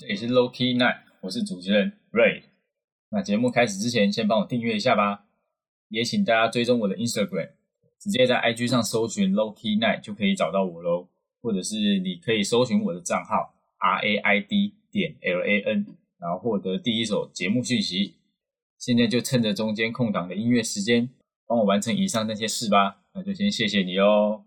[0.00, 2.44] 这里是 Low Key Night，我是主持人 Ray。
[3.10, 5.26] 那节目开始之前，先帮我订阅一下吧，
[5.90, 7.50] 也请大家追踪我的 Instagram，
[8.00, 11.10] 直接在 IG 上搜寻 Low Key Night 就可以找到我喽，
[11.42, 15.86] 或者是你可以搜寻我的账号 R A I D 点 L A N，
[16.18, 18.14] 然后获得第一手节目讯息。
[18.78, 21.10] 现在就趁着中间空档的音乐时间，
[21.46, 23.02] 帮我完成以上那些事吧。
[23.12, 24.46] 那就先谢谢你哦。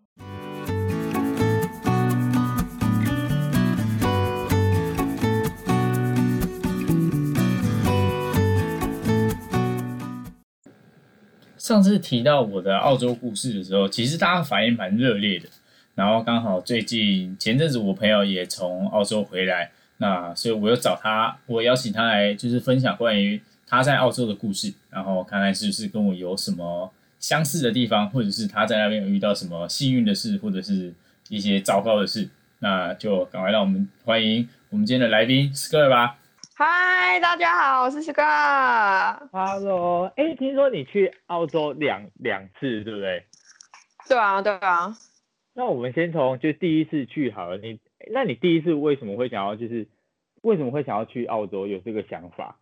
[11.63, 15.47] 上次提到我的澳洲故事的时候，其实大家反应蛮热烈的。
[15.95, 30.93] 然后刚好最近前阵子我朋友也从澳洲回来，那所以我又找他，我邀请他来就是分享关于他在澳洲的故事，然后看看是不是跟我有什么相似的地方，或者是他在那边有遇到什么幸运的事，或者是
[31.29, 32.27] 一些糟糕的事。
[32.59, 36.17] 那就赶快让我们欢迎我们今天的来宾 Skr 吧。
[36.55, 39.27] 嗨，大家好，我是 Scar。
[39.31, 43.25] Hello，哎，听说你去澳洲两两次，对不对？
[44.07, 44.95] 对啊，对啊。
[45.53, 47.79] 那我们先从就第一次去好了，你
[48.11, 49.87] 那你第一次为什么会想要就是
[50.43, 52.59] 为什么会想要去澳洲有这个想法？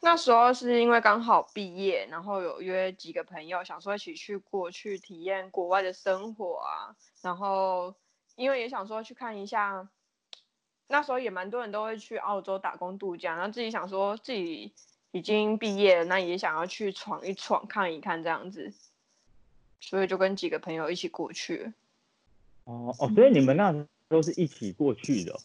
[0.00, 6.94] 那时候是因为刚好毕业，然后有约几个朋友，想说一起去过去体验国外的生活啊。
[7.22, 7.92] 然后
[8.36, 9.88] 因为也想说去看一下，
[10.86, 14.72] 那时候也蛮多人都会去澳洲打工度假，然后自己想说自己
[15.12, 18.72] 已经毕业了，那也想要去闯一闯，看一看这样子，
[19.80, 21.72] 所以就跟几个朋友一起过去。
[22.64, 25.38] 哦哦，所以你们那时候是一起过去的哦、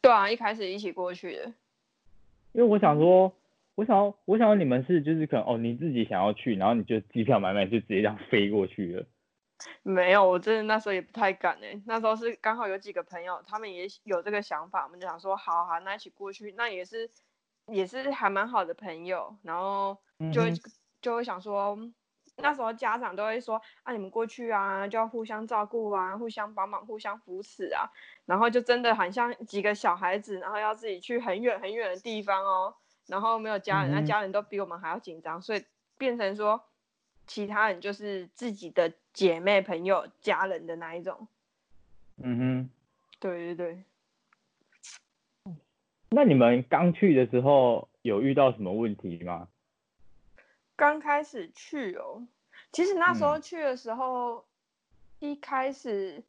[0.00, 1.44] 对啊，一开始一起过去的。
[2.52, 3.32] 因为我想说，
[3.74, 9.06] 我想要我想要你们是就是可能哦你自己想要去，然后你就机票买买就直接这样飞过去了。
[9.82, 17.10] 没有，我真的那时候也不太敢哎、那时候是刚好有几个朋友，他们也有这个想法，我们就想说，好好，那一起过去，那也是
[17.66, 19.98] 也是还蛮好的朋友，然后
[20.32, 20.60] 就会、嗯
[21.02, 21.78] 就会想说，
[22.36, 27.90] 那时候家长都会说，啊，你们过去啊，就要互相照顾啊，互相帮忙，互相扶持啊，
[28.24, 32.74] 然后就真的很像几个小孩子，然后要自己去很远很远的地方哦，
[33.06, 35.64] 然后没有家人，那、嗯家人都比我们还要紧张，所以
[35.98, 36.64] 变成说。
[37.26, 41.26] 其他人就是自己的姐妹、朋友、家人的那一种。
[42.22, 42.70] 嗯哼，
[43.18, 43.84] 对对
[45.44, 45.54] 对，
[46.10, 49.48] 那你们刚去的时候有遇到什么问题吗？
[50.76, 52.26] 刚开始去哦，
[52.72, 54.44] 其实那时候嗯去的时候，
[55.18, 56.22] 一开始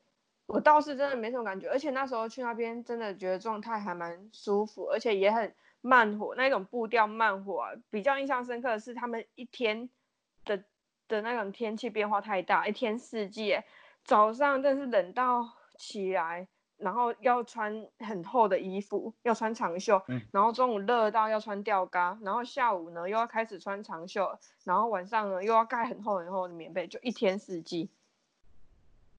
[0.46, 7.72] 我倒是真的没什么感觉，而且那时候去那边真的觉得状态还蛮舒服，而且也很慢火，那种步调慢火啊。
[7.90, 9.90] 比较印象深刻的是他们一天
[11.08, 13.58] 的的那种天气变化太大，一天四季，
[14.04, 16.48] 早上真的是冷到起来。
[16.78, 27.90] 然后要穿很厚的衣服，要穿长袖，嗯然后中午热到要穿吊嘎，然后下午呢又要开始穿长袖，然后晚上呢又要盖很厚很厚的棉被，就一天四季。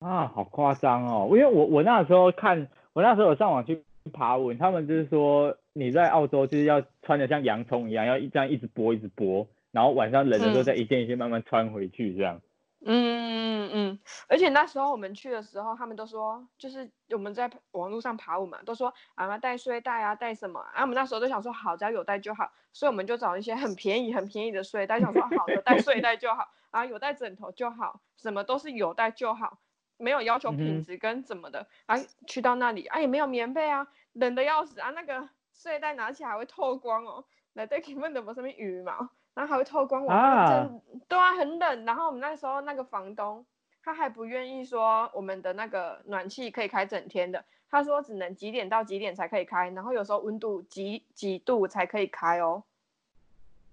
[0.01, 1.27] 啊，好夸张哦！
[1.31, 3.83] 因为我我那时候看，我那时候有上网去
[4.13, 12.41] 爬文，他们就是说你在澳洲就是要穿的像洋葱一样，要一这样一直剥一直剥，然后晚上冷的时候嗯再一件一件慢慢穿回去这样。
[12.81, 20.81] 嗯嗯嗯，而且那时候我们去的时候，他们都说，就是我们在网络上爬文嘛，都说啊要带睡袋啊，带什么啊？
[20.81, 29.59] 我们那时候都想说好，只要有带就好，所以我们就找一些很便宜、很便宜的睡袋，想说好的带睡袋就好啊，有带枕头就好，什么都是有带就好，
[29.99, 31.67] 没有要求品质跟怎么的。
[31.85, 39.11] 啊，去到那里啊也没有棉被啊，冷的要死啊，那个睡袋拿起来还会透光哦，来带根本怎么上面羽毛。
[39.37, 41.85] 然后还会透光，我啊真对啊，很冷。
[41.85, 43.45] 然后我们那时候那个房东
[43.83, 52.65] 他还不愿意说我们的那个暖气可以开整天的，他说只能几点到几点才可以开，然后有时候温度几几度才可以开哦。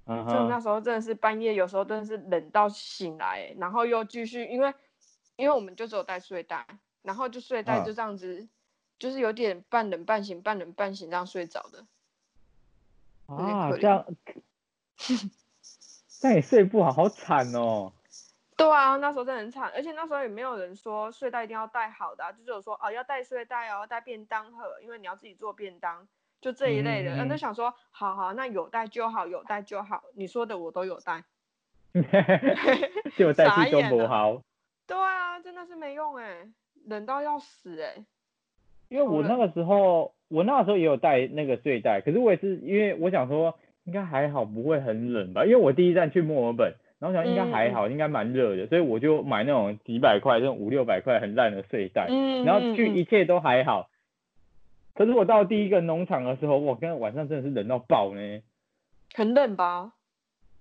[0.05, 4.73] 嗯就那哼，时候真的是半夜，有时候真的是冷到醒来欸，然后又继续，因为
[5.37, 6.67] 因为我们就只有带睡袋，
[7.03, 8.45] 然后就睡袋嗯就这样子，
[8.99, 11.85] 就是有点半冷半醒，半冷半醒这样睡着的。
[13.27, 14.05] 啊这样，
[16.23, 17.91] 那你睡不好，好惨哦。
[18.55, 26.07] 对啊，那时候真的很惨，而且那时候也没有人说睡袋一定要带好的、啊，就只有说哦要带睡袋哦，要带便当盒，因为你要自己做便当，
[26.39, 27.11] 就这一类的。
[27.11, 31.23] 嗯嗯嗯然后就想说，好好，那有带就好，有带就好，你说的我都有带。
[33.15, 34.41] 结果带去都傻眼了不好。
[34.87, 36.47] 对啊，真的是没用哎、
[36.85, 38.05] 冷到要死哎、
[38.87, 45.45] 因为我那个时候，我那个时候也有带那个睡袋，可是我也是因为我想说应该还好，不会很冷吧？
[45.45, 53.89] 因为我第一站去墨尔本，然后想应该还好，应该蛮热的，所以我就买那种几百块、这种五六百块很烂的睡袋，嗯，然后去嗯一切都还好，
[54.93, 58.41] 可是我到第一个农场的时候，哇，跟晚上真的是冷到爆呢。
[59.13, 59.93] 很冷吧？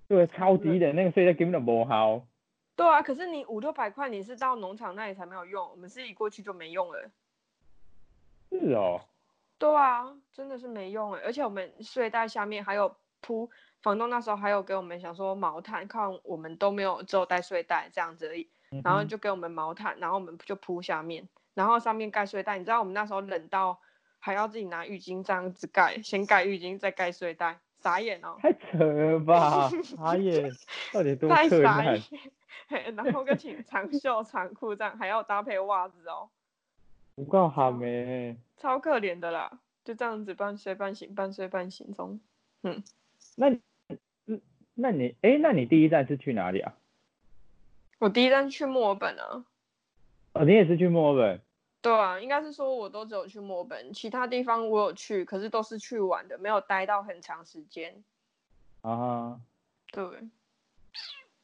[0.09, 2.27] 对，超级冷，那个睡袋根本就不好。
[2.75, 7.11] 对啊，可是你五六百块，你是到农场那里才没有用，我们自己过去就没用了。
[8.51, 9.01] 是哦。
[9.59, 13.49] 对啊，真的是没用哎，而且我们睡袋下面还有铺，
[13.81, 18.47] 房东那时候还有给我们想说毛毯，看我们都没有只有带睡袋这样子而已，
[18.85, 22.59] 然后就给我们毛毯，然后我们就铺下面，然后上面盖睡袋。
[22.59, 23.79] 你知道我们那时候冷到
[24.19, 28.37] 还要自己拿浴巾这样子盖，先盖浴巾再盖睡袋，傻眼哦。
[28.41, 30.51] 太扯了吧， 傻眼，
[30.93, 31.99] 到底多困难？
[32.95, 36.29] 然后跟请长袖长裤这样，还要搭配袜子哦。
[37.15, 42.19] 不够好没，超可怜的啦，就这样子半睡半醒，半睡半醒中。
[42.63, 42.83] 嗯，
[43.37, 43.51] 那，
[44.27, 44.41] 嗯，
[44.75, 46.75] 那你，哎，那你第一站是去哪里啊？
[47.99, 49.45] 我第一站去墨尔本啊。
[50.33, 51.41] 哦，你也是去墨尔本？
[51.81, 58.03] 对啊，应该是说我都只有去墨尔本，其他地方我有去，可是都是去玩的，没有待到很长时间。
[58.81, 59.41] 啊。
[59.93, 60.05] 对。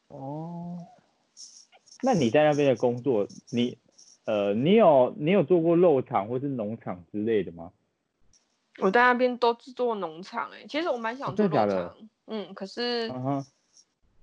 [0.09, 0.79] 哦。
[2.03, 3.79] 那你在那边的工作，你？
[4.25, 7.73] 呃，你有你有做过肉场或是农场之类的吗？
[8.81, 11.97] 我在那边都是做农场哎，其实我蛮想做肉场，
[12.27, 13.13] 嗯，可是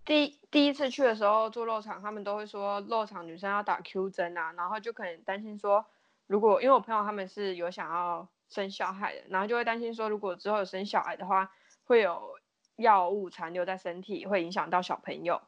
[0.06, 5.86] 第第一次去的时候做肉场，他们都会说肉场女生要打 Q 针啊，然后就可能担心说，
[6.28, 11.52] 如果因为我朋友他们是有想要生小孩的，然后就会担心说，如果之后有生小孩的话，
[11.86, 12.40] 会有
[12.76, 15.42] 药物残留在身体，会影响到小朋友，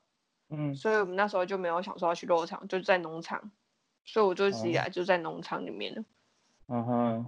[0.49, 3.51] 嗯，所以我们那时候就没有想说要去肉场，就在农场。
[4.09, 6.01] 所以我就直来就在农场里面了。
[6.69, 7.25] 嗯哼，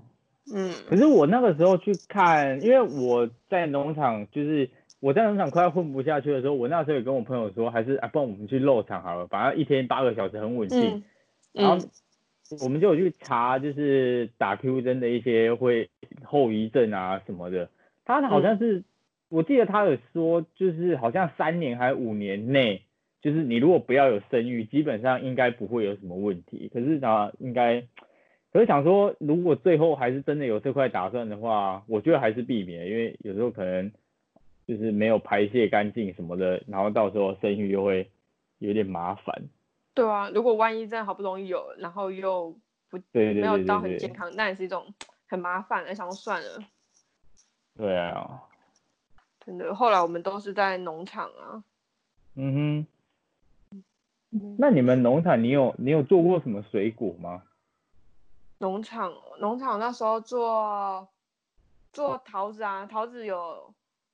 [0.53, 0.71] 嗯。
[0.87, 4.69] 可是我那个时候去看，因为我在农场，就是
[4.99, 11.03] 我在农场快要混不下去的时候，我那时候也跟我朋友说，还是啊，不然我们去肉场好了，反正一天八个小时很稳定。
[11.53, 11.77] 然后
[12.61, 15.89] 我们就有去查，就是打 Q 针的一些会
[16.23, 17.69] 后遗症啊什么的。
[18.05, 18.83] 他好像是，
[19.29, 22.83] 我记得他有说，就是好像三年还是五年内。
[23.21, 26.71] 就是你如果不要有生育，基本上应该不会有什么问题。
[26.73, 27.83] 可是呢，应该，
[28.51, 33.91] 可是想说，如果最后还是真的有这块打算的话，我觉得还是避免，因为有时候可能
[34.67, 38.09] 就是没有排泄干净什么的，然后到时候生育又会
[38.57, 39.43] 有点麻烦。
[39.93, 42.55] 对啊，如果万一真的好不容易有，然后又
[42.89, 44.93] 不对没有到很健康，那也是一种
[45.27, 45.85] 很麻烦。
[45.95, 46.59] 想说算了。
[47.77, 48.43] 对啊。
[49.45, 51.63] 真的，后来我们都是在农场啊。
[52.35, 52.85] 嗯
[54.31, 54.47] 哼。
[54.57, 57.43] 那你们农场，你有你有做过什么水果吗？
[58.59, 61.07] 农场农场那时候做
[61.91, 63.73] 做桃子啊，桃子有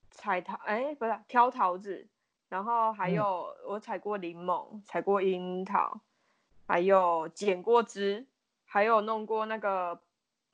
[0.10, 2.08] 采桃，哎，不是挑桃子，
[2.48, 6.00] 然后还有我采过柠檬，采过樱桃，
[6.68, 8.26] 还有剪过枝，
[8.66, 10.00] 还有弄过那个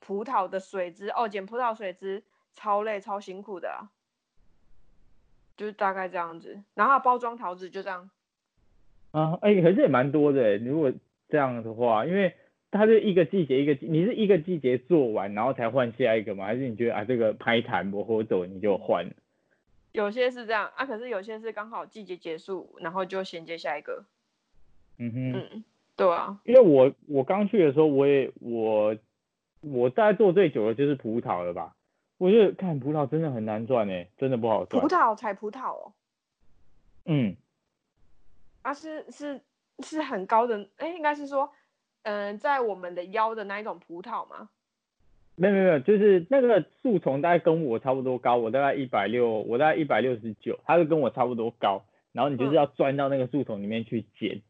[0.00, 2.24] 葡萄的水汁哦，剪葡萄水汁
[2.54, 3.88] 超累超辛苦的，
[5.56, 8.10] 就是大概这样子，然后包装桃子就这样。
[9.12, 10.56] 啊，哎，可是也蛮多的。
[10.56, 10.90] 如果
[11.28, 12.34] 这样的话，因为
[12.72, 16.46] 它是一个季节一个季，你是一个季节做完，然后才换下一个吗？
[16.46, 19.06] 还是你觉得啊，这个拍弹不或走你就换？
[19.92, 24.06] 有些是这样啊，可是有些是刚好季节结束，然后就衔接下一个。
[24.96, 25.64] 嗯哼，嗯，
[25.96, 26.40] 对啊。
[26.44, 28.96] 因为我我刚去的时候，我也我
[29.60, 31.76] 我大概做最久的就是葡萄了吧？
[32.16, 34.80] 我觉得看葡萄真的很难赚哎，真的不好赚。
[34.80, 35.92] 葡萄采葡萄哦。
[37.04, 37.36] 嗯。
[38.62, 39.42] 啊，是是
[39.80, 41.52] 是很高的，哎，应该是说，
[42.02, 44.48] 嗯，在我们的腰的那一种葡萄吗？
[45.36, 54.42] 没有没有，就是那个树丛大概跟我差不多高，我大概一百六，我大概一百六十九，它是跟我差不多高，然后你就是要钻到那个树丛里面去捡。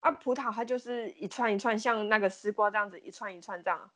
[0.00, 3.90] 啊，葡萄它就是一串一串，像那个丝瓜这样子，一串一串这样。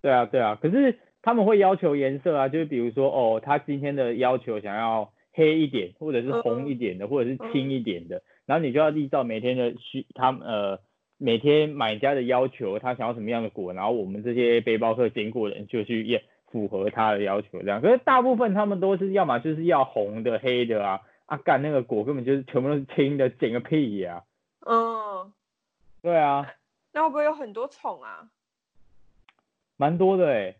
[0.00, 5.12] 对啊对啊，可是他们会要求颜色啊，就是比如说哦，他今天的要求想要。
[5.32, 8.20] 黑一点，或者是红一点的，或者是青一点的，
[8.50, 10.80] 然后你就要依照每天的需，他呃
[11.18, 17.80] 每天买家的要求，他想要什么样的果，然后我们这些背包客经过人就去验符合他的要求这样。
[17.80, 24.24] 可是大部分他们都是要么就是要红的、黑的啊，啊干那个果根本就是全部都是青的，捡个屁呀！
[24.66, 25.32] 嗯，
[26.02, 26.52] 对啊。
[26.92, 28.28] 那会不会有很多虫啊？
[29.76, 30.56] 蛮多的哎，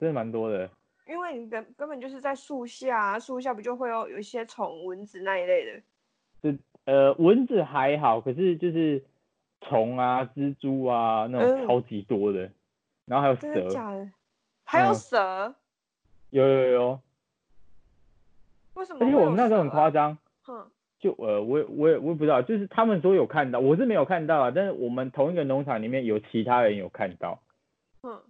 [0.00, 0.68] 真的蛮多的。
[1.06, 5.80] 因为你根根本就是在树下，树下不就会有有一些虫、蚊子那一类的。
[6.40, 9.04] 就呃，蚊子还好，可是就是
[9.60, 12.50] 虫啊、蜘蛛啊那种超级多的，
[13.04, 13.68] 然后还有蛇。
[13.68, 14.10] 假的？
[14.64, 15.54] 还有蛇？
[16.30, 17.00] 有有有。
[18.72, 19.04] 为什么？
[19.04, 20.16] 而且我们那时候很夸张。
[20.44, 20.66] 哼。
[20.98, 24.50] 就呃，我也我也我也不知道，就是他们说有看到，我是没有看到啊。
[24.50, 27.42] 但是我们同一个农场里面有其他人有看到。
[28.00, 28.22] 哼，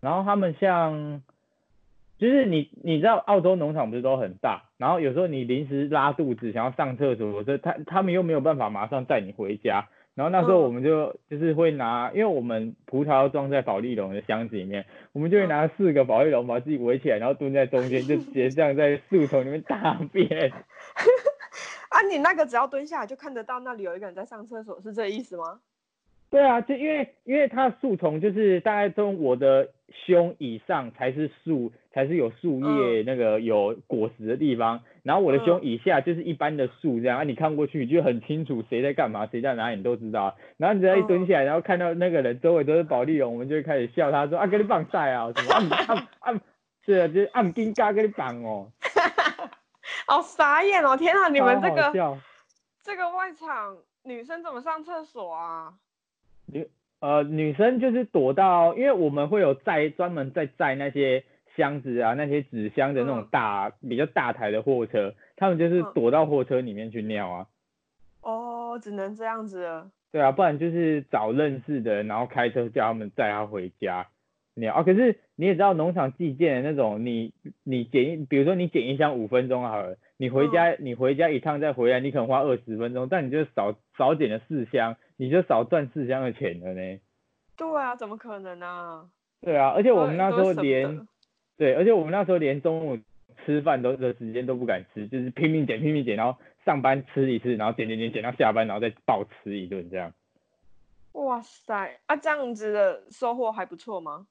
[0.00, 1.22] 然后他们像，
[2.18, 20.26] 就是你你知道澳洲农场不是都很大，然后有时候你临时拉肚子想要上厕所，这他他们又没有办法马上带你回家，然后那时候嗯我们就就是会拿，因为我们葡萄要装在保利龙的箱子里面，我们就会拿四个保利龙把自己围起来，然后蹲在中间，就直接这样在树丛里面大便。
[21.90, 25.60] 啊，你那个只要蹲下来就看得到那里有一个人在上厕所，是这意思吗？
[26.30, 29.68] 对啊，就因为因为它的树丛就是大概从我的
[30.06, 46.40] 胸以上才是树，才是有树叶那个有果实的地方，然后我的胸嗯以下就是一般的树这样，啊你看过去你就很清楚谁在干嘛，谁在哪里你都知道，然后你只要一蹲下来，然后看到那个人周围都是保利龙，我们就开始笑他说啊给你绑晒啊什么按按按，
[46.84, 48.70] 是啊就是按金嘎给你绑哦，
[50.06, 50.96] 好傻眼哦！
[50.96, 52.18] 天啊，你们这个笑。
[52.82, 55.74] 这个外场女生怎么上厕所啊？
[57.00, 61.24] 呃，女生就是躲到，因为我们会有载专门在载那些
[61.56, 67.46] 箱子啊，那些纸箱的那种嗯大、比较大台的货车，他们就是嗯躲到货车里面去尿啊。
[68.20, 69.90] 哦，只能这样子了。
[70.12, 74.08] 对啊，不然就是找认识的人，然后开车叫他们载他回家
[74.54, 74.82] 尿啊。
[74.82, 77.32] 可是你也知道，农场寄件的那种，你
[77.64, 87.00] 你捡一，比如说你捡一箱五分钟好了，你回家、你回家一趟再回来，你可能花二十分钟，但你就少少捡了四箱，你就少赚四箱的钱了呢。
[87.56, 89.08] 对啊，怎么可能啊？
[89.40, 91.06] 对啊，而且我们那时候连
[91.56, 92.98] 对，而且我们那时候连中午
[93.46, 100.12] 吃饭都的时间都不敢吃，就是拼命捡拼命捡，然后上班吃一次，然后捡捡捡捡到下班，然后再暴吃一顿这样。
[101.12, 104.26] 哇塞，啊，这样子的收获还不错吗？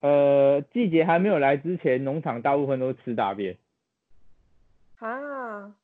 [0.00, 3.56] 呃，季节还没有来之前，农场大部分都吃大便。
[5.02, 5.74] 啊，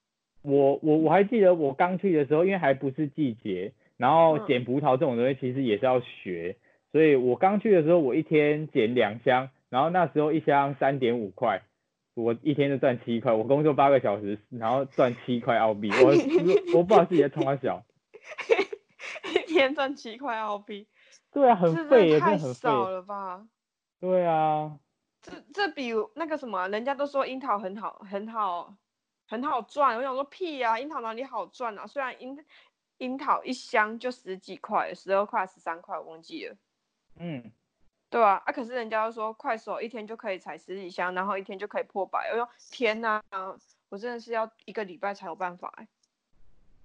[0.42, 4.46] 我我我还记得我刚去的时候，因为还不是季节，然后嗯。
[4.46, 6.56] 捡葡萄这种东西其实也是要学，
[6.92, 11.62] 所以我刚去的时候，我一天捡两箱，然后那时候一箱三点五块，
[12.14, 16.12] 我一天就赚七块，我工作八个小时，然后赚七块澳币，我
[16.78, 17.82] 我不知道自己在冲他小，
[19.34, 20.86] 一天赚七块澳币，
[21.32, 23.48] 对啊，很这废耶，真真的太的很少，了吧？
[24.00, 24.78] 对啊，
[25.20, 28.74] 这这比那个什么，人家都说樱桃很好，很好，
[29.28, 29.96] 很好赚。
[29.96, 31.86] 我想说屁呀、樱桃哪里好赚啊？
[31.86, 32.36] 虽然樱
[32.96, 36.56] 樱桃一箱就十几块，十二块、十三块，我忘记了。
[37.20, 37.52] 嗯，
[38.10, 42.30] 对啊，啊，可是人家都说快手一天就可以采十几箱，然后一天就可以破百。
[42.32, 43.22] 我说天哪，
[43.88, 45.88] 我真的是要一个礼拜才有办法哎、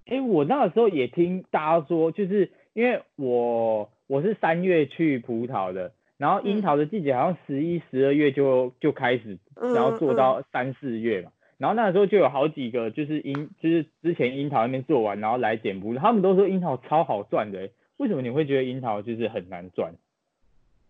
[0.06, 19.94] 哎，我那个时候也听大家说，就是因为我我是三月去葡萄的，然后樱嗯桃的季节好像十一、十二月就就开始，嗯然后做到三四月嘛，然后那时候就有好几个就是樱，就是之前樱桃那边做完，然后来捡葡萄，他们都说樱桃超好赚的，为什么你会觉得樱桃就是很难赚？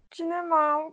[0.10, 0.92] 真的吗？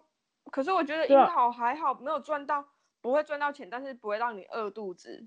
[0.50, 2.64] 可是我觉得樱桃还好，没有赚到，
[3.00, 5.26] 不会赚到钱，但是不会让你饿肚子。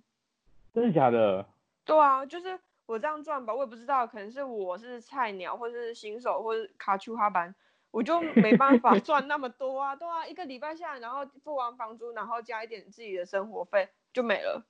[0.73, 1.45] 真的假的？
[1.85, 7.53] 对啊，就是我这样赚吧，我也不知道，可能是我是菜鸟，或是新手，或是卡丘哈班，
[7.91, 9.95] 我就没办法 赚那么多啊。
[9.95, 14.63] 对啊，一个礼拜下来，然后付完房租，然后加一点自己的生活费就没了。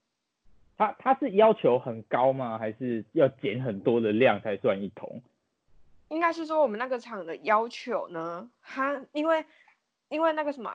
[0.76, 2.58] 他他是要求很高吗？
[2.58, 5.22] 还是要减很多的量才算一桶？
[6.10, 9.46] 应该是说我们那个厂的要求呢，它因为
[10.10, 10.74] 因为那个什么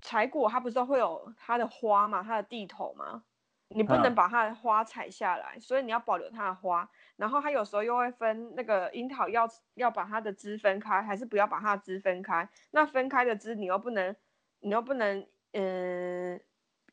[0.00, 3.22] 采果，它不是会有它的花嘛，它的地头嘛，
[3.68, 6.88] 你不能嗯把它的花采下来，所以你要保留它的花。
[7.16, 12.48] 然后它有时候又会分那个樱桃要要把它的枝分开，还是不要把它的枝分开？
[12.70, 14.14] 那分开的枝你又不能，
[14.60, 16.40] 你又不能，嗯、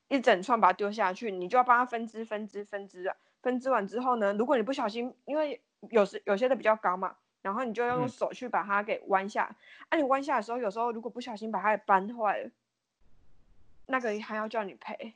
[0.07, 3.15] 一整串把它丢下去，你就要帮它分枝、分枝、分枝啊。
[3.41, 9.55] 分枝完之后呢，如果你不小心，因为有时有些的比较高嘛，然后你就要用嗯手去把它给弯下。
[9.89, 12.49] 啊，你弯下的时候，有时候如果不小心把它给扳坏了，
[13.85, 15.13] 那个还要叫你赔。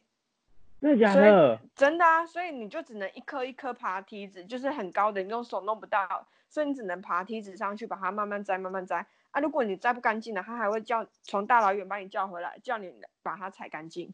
[0.79, 1.59] 真的假所以的？
[1.75, 9.05] 真的啊，所以你就只能一颗一颗爬梯子，就是很高的，你用手弄不到，所以你只能爬梯子上去把它慢慢摘，慢慢摘。
[9.31, 14.13] 啊，如果你摘不干净了，它还会叫从大老远把你叫回来，叫你把它踩干净。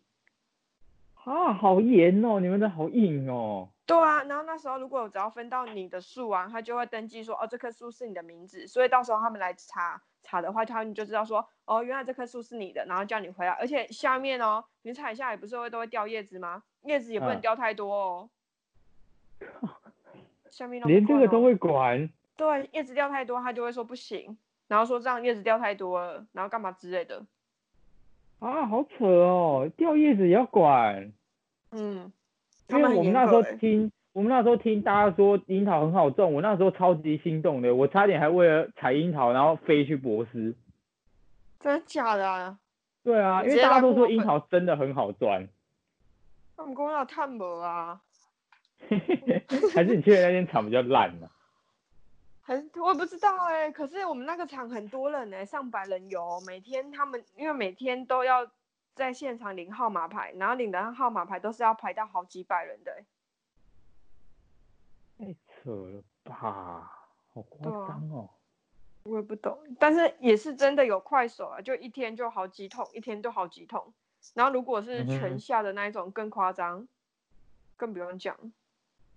[1.25, 3.67] 啊，好严哦，你们的好硬哦。
[3.85, 13.51] 对啊，然后那时候如果我只要分到你的树啊，他就会登记说，哦，这棵树是你的名字，所以到时候他们来查查的话，他们就知道说，哦，原来这棵树是你的，然后叫你回来。
[13.53, 16.63] 而且下面哦，你采下来不是会都会掉叶子吗？
[16.83, 18.29] 叶子也不能嗯掉太多哦。
[20.51, 27.23] 下面连这个都会管，对，叶子掉太多，他就会说不行，然后说这样叶子掉太多了，然后干嘛之类的。
[28.39, 31.11] 啊，好扯哦，掉叶子也要管。
[31.71, 32.11] 嗯，
[32.69, 40.55] 因为我们那时候听，我们那时候听大家说樱桃很好种，我那时候超级心动的，我差点还为了采樱桃然后飞去博斯。
[41.59, 42.57] 真的假的啊？
[43.03, 45.47] 对啊，因为大家都说樱桃真的很好钻，
[46.57, 48.01] 他们跟我有探博啊，
[49.73, 51.27] 还是你去的那间厂比较烂呢、
[52.45, 58.47] 很我也不知道哎、可是我们那个场很多人哎、上百人有，每天他们因为每天都要
[58.93, 63.05] 在现场领号码牌，然后领的号码牌都是要排到好几百人的、欸。
[65.17, 68.29] 太扯了吧，好夸张哦。
[69.03, 73.91] 我也不懂，但是也是真的有快手啊，就一天就好几桶，一天就好几桶。
[74.35, 76.87] 然后如果是全下的那一种更夸张，
[77.75, 78.37] 更不用讲。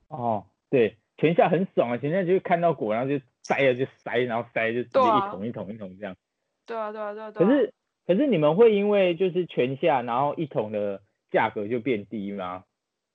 [0.09, 6.17] 哦，对，全下很爽啊，全下就是看到果，然后就塞了就塞，然后塞就直接一桶一桶一桶这样。
[6.65, 7.47] 对啊，对啊，对啊，对啊。
[7.47, 7.75] 可是
[8.07, 12.65] 可是你们会因为就是全下，然后一桶的价格就变低吗？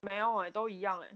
[0.01, 1.07] 没有哎、都一样哎、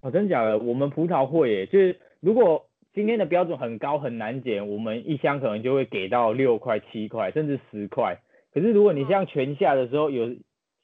[0.00, 0.58] 哦，真假的？
[0.58, 8.18] 我们葡萄会耶，就是如果今天的标准很高很难减，我们一箱可能就会给到六块、七块，甚至十块。
[8.52, 10.34] 可是如果你嗯像全下的时候有，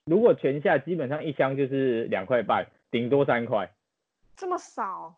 [0.07, 3.71] 如果全下基本上一箱就是两块半，顶多三块。
[4.37, 5.17] 这么少？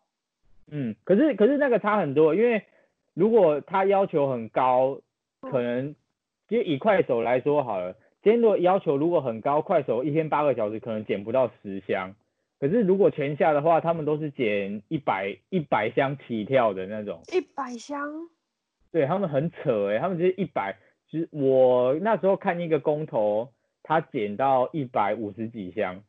[0.71, 2.63] 嗯，可是可是那个差很多，因为
[3.13, 4.99] 如果他要求很高，
[5.41, 5.95] 可能
[6.47, 7.93] 就以快手来说好了，
[8.23, 12.15] 今天如果要求如果很高，快手一天八个小时可能减不到十箱，
[12.59, 18.27] 可是如果全下的话，他们都是减一百一百箱起跳的那种，一百箱？
[18.91, 20.77] 对他们很扯诶、他们就是一百，
[21.11, 23.49] 其实我那时候看一个工头，
[23.83, 26.01] 他减到一百五十几箱。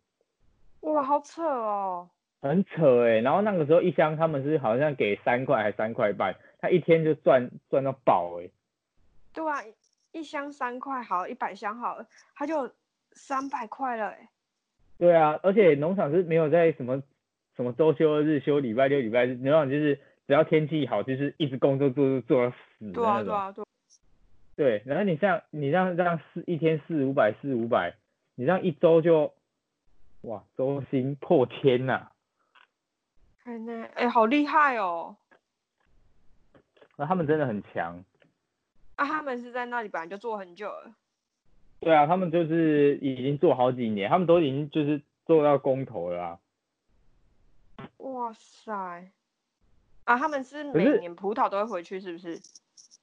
[0.81, 2.09] 哇，好扯哦！
[2.41, 8.49] 很扯哎、然后那个时候一箱他们是好像给三块还三块半，他一天就赚赚到爆哎、
[9.33, 9.63] 对啊，
[10.13, 12.71] 一箱三块，好，一百箱好了，它就
[13.13, 14.29] 三百块了哎、
[14.99, 17.03] 对啊，而且农场是没有在什么
[17.57, 23.23] 什么周休日休礼拜六礼拜日，农场就是只要天气好，就是一直工作做做做到死的对啊。
[23.23, 23.67] 对啊，对啊。
[24.57, 27.95] 对，然后你像你这样这样四一天四五百四五百，
[28.37, 29.35] 你这样一周就
[30.23, 32.09] 哇周薪破千呐、
[33.47, 35.17] 哎那哎，好厉害哦！
[36.97, 38.05] 那他们真的很强。
[38.97, 40.93] 啊，他们是在那里本来就做很久了。
[41.79, 46.39] 对啊，他们就是已经做好几年，他们都已经就是做到工头了啊。
[47.99, 49.13] 哇塞！
[50.03, 52.41] 啊，他们是每年葡萄都会回去，是不是？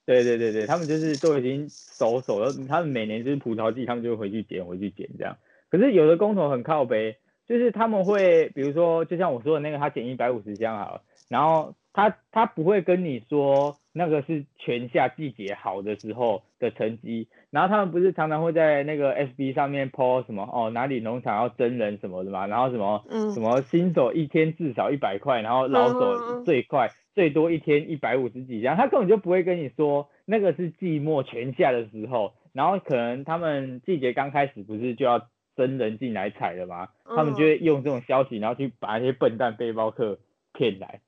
[0.05, 5.37] 对对对对，他们就是都已经熟手了，他们每年就是葡萄季，他们就会回去捡回去捡这样。
[5.69, 7.17] 可是有的工头很靠北，
[7.53, 23.31] 就是他们会，比如说就像我说的那个，他捡一百五十箱好了，然后他他不会跟你说那个是全夏季节好的时候的成绩，然后他们不是常常会在那个 FB 上面 po 什么哦哪里农场要真人什么的嘛，然后什么嗯。
[23.33, 36.89] 什么新手一天至少一百块，然后老手嗯最快最多一天一百五十几箱，他根本就不会跟你说那个是季末全夏的时候，然后可能他们季节刚开始不是就要真人进来踩了吗？
[37.05, 40.17] 他们就会用这种消息，然后去把那些笨蛋背包客
[40.53, 41.01] 骗来。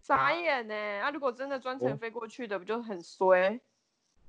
[0.00, 0.74] 傻眼呢！
[1.02, 3.60] 啊，如果真的专程我飞过去的，不就很衰？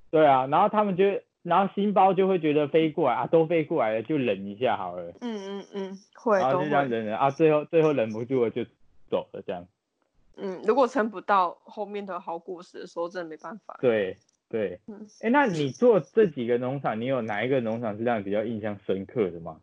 [0.10, 1.04] 对啊，然后他们就，
[1.43, 6.89] 然后新包就会觉得飞过来啊，都飞过来了，就忍一下好了，嗯嗯嗯，会都然后就这样。
[6.89, 8.63] 忍忍啊，最后最后忍不住了就
[9.10, 9.67] 走了这样。
[10.38, 13.78] 嗯，如果撑不到后面的好果实的时候，真的没办法。
[13.82, 14.17] 对
[14.50, 15.08] 对，嗯。
[15.22, 19.62] 哎、那你做这几个农场，你有哪一个农场是让你比较印象深刻的吗？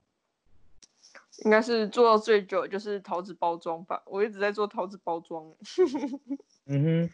[1.45, 5.45] 应该是做到最久就是桃子包装吧，我一直在做桃子包装。
[6.67, 7.11] 嗯哼，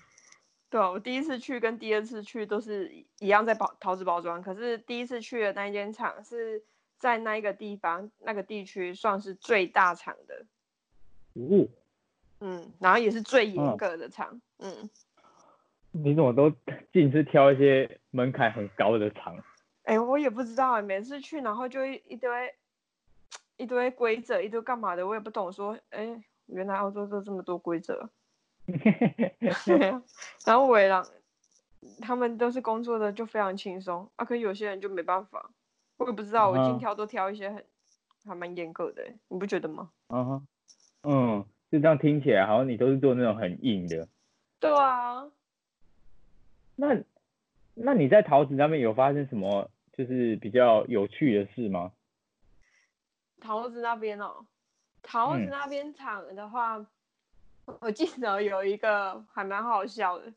[0.69, 6.63] 对啊，我第一次去跟第二次去都是一一样在包桃子包装，可是第一次去的那一间厂是
[6.99, 10.45] 在那一个地方那个地区算是最大厂的，
[11.33, 11.67] 哦，
[12.41, 14.91] 嗯，然后也是最严嗯格的厂，嗯，
[15.93, 16.51] 你怎么都
[16.93, 19.37] 尽是挑一些门槛很高的场？
[19.85, 22.31] 哎、我也不知道啊，每次去然后就一一堆
[23.57, 28.09] 一堆规则，一堆干嘛的，我也不懂说，哎、原来澳洲都这么多规则，
[30.47, 31.05] 然后我也让
[32.01, 35.51] 他们都是工作的就非常轻松啊，可有些人就没办法，
[35.97, 37.65] 我也不知道，我嗯尽挑都挑一些很
[38.27, 39.91] 还蛮严格的欸，你不觉得吗？
[40.09, 40.47] 嗯哼，
[41.03, 44.07] 嗯，就这样听起来好像你都是做那种很硬的。
[44.61, 45.27] 对啊，
[46.81, 46.99] 那
[47.75, 51.93] 那你在桃子那边有发生什么就是比较有趣的事吗？
[53.39, 54.47] 桃子那边哦，
[55.03, 56.87] 桃子嗯那边厂的话，
[57.81, 60.33] 我记得有一个还蛮好笑的，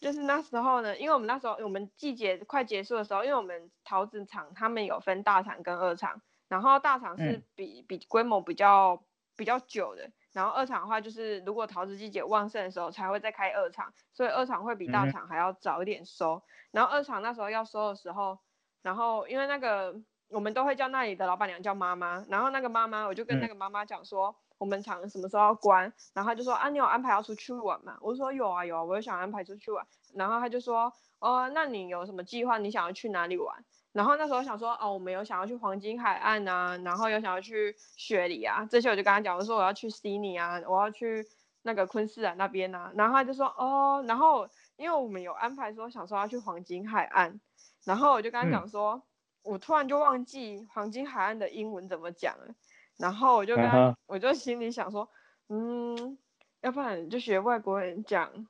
[0.00, 9.02] 就是那时候呢，因为我们那时候我们季节快结束的时候，因为我们桃子厂他们有分大厂跟二厂，然后大厂是嗯比、比规模比较
[9.36, 16.42] 比较久的，然后二厂的话就是如果桃子季节旺盛的时候才会再开二厂，所以二厂会比大嗯哼场还要早一点收。
[16.72, 18.38] 然后二厂那时候要收的时候，
[18.82, 19.96] 然后因为那个
[20.28, 24.36] 我们都会叫那里的老板娘叫妈妈，然后那个妈妈我就跟那嗯个妈妈讲说。
[24.58, 25.92] 我们厂什么时候要关？
[26.14, 27.98] 然后她就说啊，你有安排要出去玩吗？
[28.00, 29.86] 我说有啊有啊，我有想安排出去玩。
[30.14, 32.56] 然后她就说哦，那你有什么计划？
[32.56, 33.54] 你想要去哪里玩？
[33.96, 41.26] 然后那时候想说哦，我们有想要去黄金海岸啊，然后有想要去雪梨啊，这些我就跟他讲，我说我要去悉尼啊，我要去
[41.62, 42.92] 那个昆士兰那边啊。
[42.94, 47.40] 然后他就说哦，然后因为我们有安排说想说要去黄金海岸，
[47.84, 49.02] 然后我就跟他嗯讲说，
[49.42, 52.54] 我突然就忘记黄金海岸的英文怎么讲了。
[52.98, 55.08] 然后我就跟他，嗯我就心里想说，
[55.48, 56.18] 嗯，
[56.60, 58.46] 要不然就学外国人讲，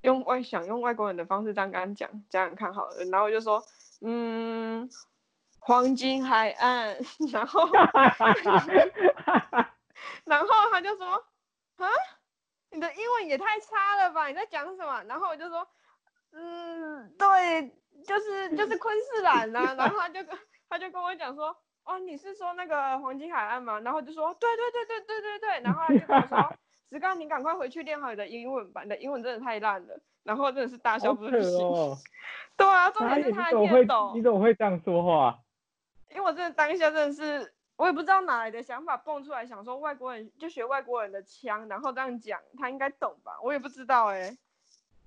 [0.00, 3.04] 用外想用外国人的方式这样跟他讲讲讲看好了。
[3.10, 3.62] 然后我就说，
[4.04, 4.88] 嗯，
[5.60, 6.96] 黄金海岸，
[7.32, 7.68] 然后
[10.24, 11.06] 然后他就说，
[11.76, 11.88] 啊，
[12.70, 14.26] 你的英文也太差了吧？
[14.28, 15.02] 你在讲什么？
[15.04, 15.66] 然后我就说，
[16.32, 20.36] 嗯，对，就是就是昆士兰呐、然后他就跟
[20.68, 23.78] 他就跟我讲说，哦，你是说那个黄金海岸吗？
[23.80, 25.60] 然后就说，对对对对对对对。
[25.60, 26.56] 然后他就跟我说，
[26.90, 30.00] 石刚，你赶快回去练好你的英文吧，你的英文真的太烂了。
[30.24, 31.38] 然后真的是大笑不行。
[31.66, 31.96] 哦！
[32.56, 34.22] 对啊，重哪里点是他还你怎么会听得懂你。
[34.22, 35.38] 怎么会这样说话？
[36.10, 43.32] 因为我真的当下真的是，我也不知道哪来的想法蹦出来，想说外国人就学外国人的腔，然后这样讲，他应该懂吧？
[43.42, 44.36] 我也不知道哎、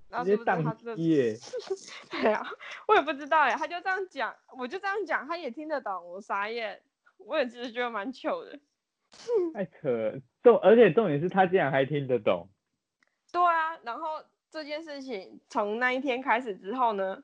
[0.08, 1.36] 然后是不是他真的机耶！
[2.10, 2.44] 对啊，
[2.88, 6.82] 我也不知道哎、他就这样讲，我就这样讲，他也听得懂，我傻眼，
[7.18, 8.58] 我也其实觉得蛮糗的。
[9.54, 12.48] 太扯了，重而且重点是他竟然还听得懂。
[13.32, 14.15] 对啊，然后
[14.56, 17.22] 这件事情从那一天开始之后呢，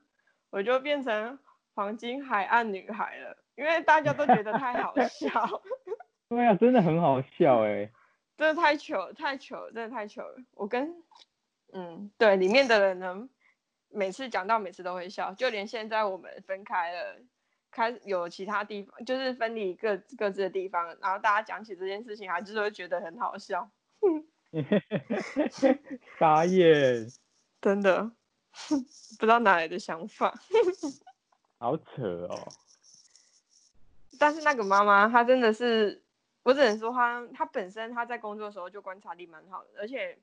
[0.51, 1.39] 我就变成
[1.73, 5.63] 黄金海岸女孩了，因为大家都觉得太好笑。
[6.29, 7.91] 对啊，真的很好笑哎。
[8.37, 10.37] 真的太糗，太糗，真的太糗了。
[10.53, 11.03] 我跟，
[11.71, 13.27] 嗯，对，里面的人呢，
[13.89, 17.17] 每次讲到每次都会笑，就连现在我们分开了，
[17.71, 23.71] 开有其他地方，就是分离各各自的地方，然后大家讲起这件事情，还是会觉得很好笑，
[26.19, 27.07] 傻眼，
[27.63, 28.11] 真的，
[29.17, 30.37] 不知道哪来的想法。
[31.57, 32.37] 好扯哦。
[34.19, 36.03] 但是那个妈妈，她真的是，
[36.43, 40.17] 我只能说她，她本身她在工作的时候就观察力蛮好的，而且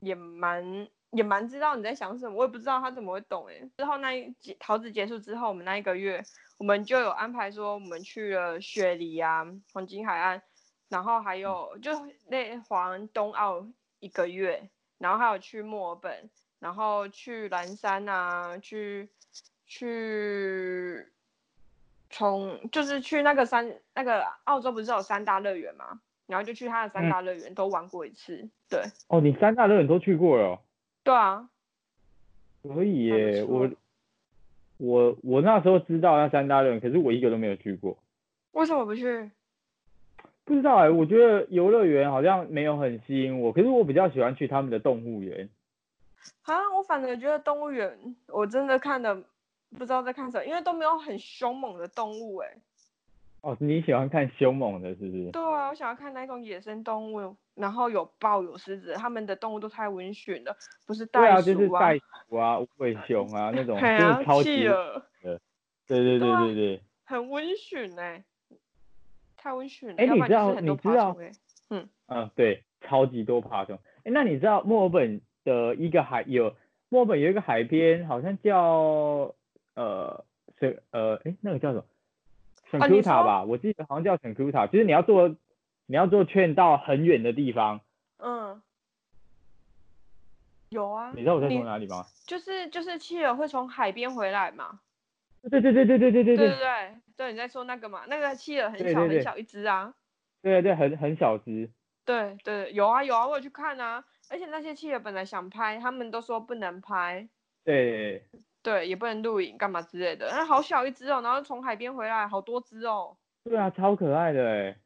[0.00, 2.34] 也蛮也蛮知道你在想什么。
[2.34, 3.60] 我也不知道她怎么会懂哎。
[3.76, 6.24] 之后那一结桃子结束之后，我们那一个月，
[6.56, 10.40] 我们就有安排说我们去了雪梨啊、黄金海岸，
[10.88, 11.92] 然后还有就
[12.28, 13.66] 那环东澳
[13.98, 19.08] 一个月，然后还有去墨尔本，然后去蓝山啊，去
[19.66, 21.06] 去
[22.10, 26.00] 从就是去那个三那个澳洲不是有三大乐园吗？
[26.26, 28.48] 然后就去他的三嗯大乐园都玩过一次。
[28.68, 30.58] 对哦，你三大乐园都去过了哦。
[31.02, 31.48] 对啊，
[32.62, 33.68] 可以耶，我
[34.76, 37.98] 我我那时候知道那三大乐园，可是我一个都没有去过。
[38.52, 39.30] 为什么不去？
[40.44, 45.48] 不知道哎，我觉得游乐园好像没有很吸引我，可是我比较喜欢去他们的动物园。
[46.42, 49.14] 啊，我反正觉得动物园我真的看的
[49.70, 52.48] 不知道在看什么，因为都没有很凶猛的动物哎。
[53.42, 55.30] 哦，你喜欢看凶猛的，是不是？
[55.30, 60.54] 对啊，我想要看那种野生动物，然后有豹有狮子，他们的动物都太温驯了，
[60.86, 64.56] 不是袋鼠就是袋鼠啊、无尾熊啊那种， 对真啊的超级。
[64.58, 65.38] 企鹅对
[65.86, 66.82] 对对对啊对对。
[67.04, 68.22] 很温驯哎，
[69.36, 71.32] 太温驯了，哎要不然你知道就是很多你知道爬虫哎。
[72.08, 73.78] 嗯，对，超级多爬虫。
[74.04, 76.54] 哎，那你知道墨尔本的一个海有
[76.88, 79.34] 墨尔本有一个海边，好像叫
[79.74, 80.24] 呃
[80.58, 81.84] 是呃哎那个叫什么？
[82.70, 85.28] 圣啊你 Kuta 吧，我记得好像叫圣 Kuta，就是你要坐
[85.86, 87.80] 你要坐券到很远的地方，
[88.18, 88.62] 嗯，
[90.68, 92.06] 有啊，你知道我在你说哪里吗？
[92.26, 94.80] 就是就是企鹅会从海边回来嘛？
[95.50, 98.02] 对对对对对对对对对对对对，你在说那个嘛？
[98.06, 99.94] 那个企鹅很小很小一只啊。
[100.42, 101.70] 对对，很很小只。
[102.10, 104.04] 对对，有啊有啊，我有去看啊。
[104.28, 107.28] 而且那些企鹅本来想拍，他们都说不能拍，
[107.64, 108.24] 对，
[108.62, 110.28] 对，也不能录影干嘛之类的。
[110.30, 113.16] 那好小一只哦，然后从海边回来，好多只哦。
[113.44, 114.76] 对啊，超可爱的哎。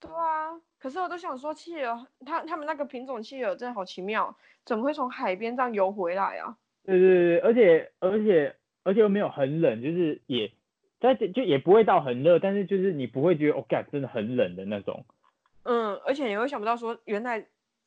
[0.00, 6.56] 对啊，可是我都想说，企鹅，它它们那个品种企鹅真的好奇妙，怎么会从海边这样游回来啊？
[6.84, 10.52] 对对对，而且而且而且又没有很冷，就是也，
[10.98, 15.04] 但是就也不会到很热，但是就是你不会觉得哦，干真的很冷的那种。
[15.64, 17.44] 嗯，而且你会想不到说，原来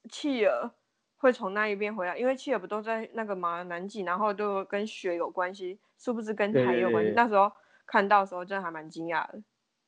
[0.09, 0.69] 企鹅
[1.17, 7.13] 会从那一边回来，因为企鹅不都在那个嘛南极，然后都跟雪有关系，殊不是跟海有关系。
[7.15, 7.51] 那时候
[7.85, 9.41] 看到的时候，真的还蛮惊讶的。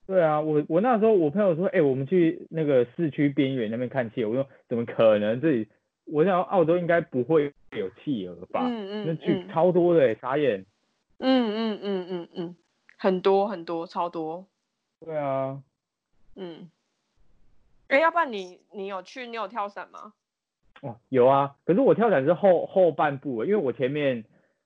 [0.07, 5.39] 对啊，我我那时候我朋友说，哎、我们去那个市区边缘那边看企鹅，我说怎么可能？
[5.39, 5.67] 这里
[6.05, 8.61] 我想澳洲应该不会有企鹅吧？
[8.65, 10.65] 嗯嗯那去嗯超多的、欸，傻眼。
[11.19, 12.55] 嗯嗯嗯嗯嗯，
[12.97, 14.47] 很多很多，超多。
[14.99, 15.61] 对啊，
[16.35, 16.71] 嗯，
[17.89, 20.13] 哎，要不然你你有去你有跳伞吗？
[20.81, 24.23] 哦，有啊，可是我跳伞是后后半部的，因为我前面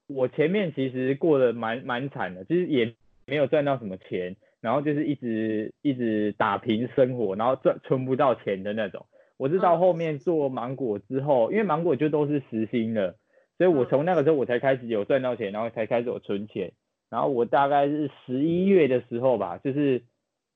[0.07, 2.93] 我前面其实过得蛮蛮惨的，就是也
[3.25, 9.05] 没有赚到什么钱，然后就是一直一直打拼生活，然后赚存不到钱的那种。
[9.38, 13.15] 我是到嗯后面做芒果之后，因为芒果就都是实薪的，
[13.57, 16.73] 所以我嗯从那个时候我才开始有赚到钱，然后才开始有存钱。
[17.09, 20.03] 然后我大概是十一月的时候吧，就是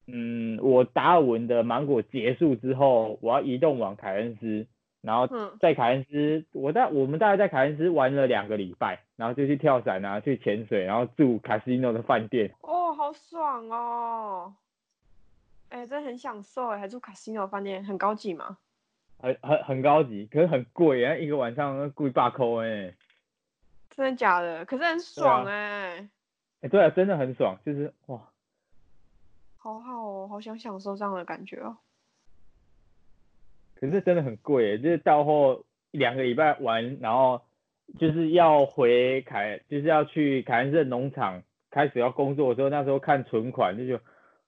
[0.08, 4.66] 嗯，我达尔文的芒果结束之后，我要移动往凯恩斯，
[5.02, 12.54] 然后嗯在凯恩斯，我在我们大概在凯恩斯玩了两个礼拜，然后就去跳伞啊，去潜水，然后住 casino 的饭店。
[12.62, 14.54] 哦，好爽哦！
[15.70, 18.58] 哎，真的很享受哎，还住 casino 饭店，很高级吗？
[19.20, 22.94] 很很很高级，可是很贵啊，一个晚上贵八扣哎。
[23.90, 24.64] 真的假的？
[24.64, 26.08] 可是很爽哎，
[26.62, 28.22] 哎，对啊，真的很爽，就是哇，
[29.68, 31.76] 好好哦，好想享受这样的感觉哦。
[33.76, 37.42] 可是真的很贵耶，就是到后两个礼拜玩，然后
[38.00, 44.02] 就是要回凯，就是要去凯恩斯的农场开始要工作的时候，那时候看存款就就，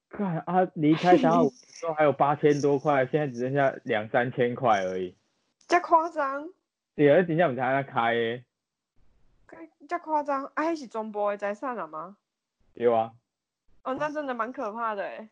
[0.08, 5.13] 看啊，离开达尔文之后还有八千多块，现在只剩下两三千块而已。
[5.67, 6.47] 这夸张，
[6.95, 8.41] 对啊，真正唔知安怎开的，
[9.86, 12.15] 这夸张，啊，迄是中部的财产了吗？
[12.73, 13.12] 对啊，
[13.84, 15.30] 哦，那真的蛮可怕的哎。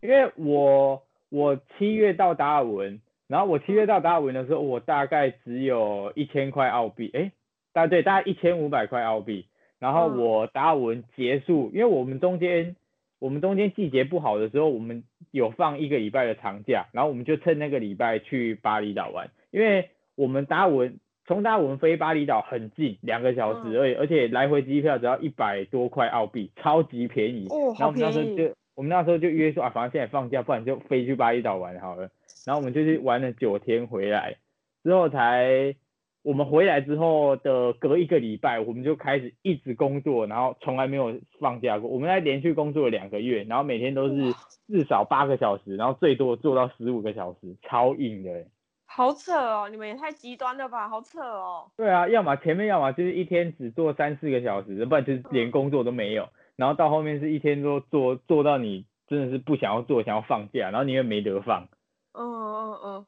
[0.00, 7.32] 因为我我七月到达尔文，然后我七月到达尔文的时候，我大概只有一千块澳币，诶，
[7.72, 9.46] 大对，大概一千五百块澳币。
[9.78, 12.74] 然后我达尔文结束，因为我们中间
[13.20, 27.46] 我们中间季节不好的时候，我们有放一个礼拜的长假，然后我们就趁那个礼拜去巴厘岛玩，因为我们达尔文从达我们飞巴厘岛很近，两个小时嗯而已，而且来回机票只要一百多块澳币，超级便宜。
[27.78, 28.34] 然后我们那时候。
[28.34, 32.08] 就我们那时候就约说啊，反正现在放假，不然就飞去巴厘岛玩好了。
[32.46, 34.36] 然后我们就去玩了九天回来，
[34.82, 35.74] 之后才
[36.22, 41.90] 我们回来之后的隔一个礼拜，我们就开始一直工作，然后从来没有放假过。
[41.90, 44.32] 我们在连续工作了两个月，然后每天都是
[44.68, 48.46] 至少八个小时，然后最多做到十五个小时，超硬的欸。
[48.90, 51.70] 好扯哦，你们也太极端了吧，好扯哦。
[51.76, 56.28] 对啊，要么前面要么就是一天只做三四个小时，不然就是连工作都没有。
[56.56, 61.68] 然后到后面是一天都做做到你真的是不想要做，想要放假，然后你又没得放。
[62.14, 63.06] 嗯嗯嗯，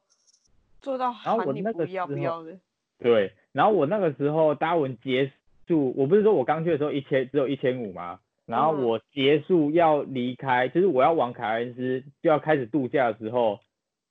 [0.81, 2.57] 做到然后我喊你不要不要的。
[2.99, 5.31] 对，然后我那个时候达尔文结
[5.67, 8.19] 束，我不是说我刚去的时候一千只有一千五吗？
[8.45, 13.59] 然后嗯我结束要离开，就是我要往凯恩斯就要开始度假的时候，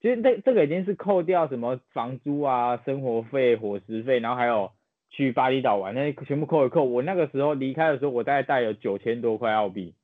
[0.00, 4.72] 其实这这个已经是扣掉什么房租啊、生活费、伙食费，然后还有
[5.10, 6.84] 去巴厘岛玩，那些全部扣一扣。
[6.84, 9.94] 我那个时候离开的时候，我大概带有九千多块澳币，